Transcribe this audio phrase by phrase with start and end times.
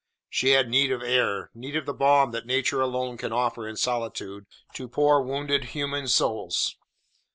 [0.31, 3.75] She had need of air, need of the balm that nature alone can offer in
[3.75, 6.75] solitude to poor wounded human souls.